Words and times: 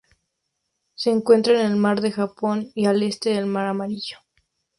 Se 0.95 1.11
encuentra 1.11 1.53
en 1.63 1.71
el 1.71 1.75
Mar 1.75 2.01
del 2.01 2.11
Japón 2.13 2.71
y 2.73 2.87
al 2.87 3.03
este 3.03 3.35
del 3.35 3.45
Mar 3.45 3.67
Amarillo. 3.67 4.17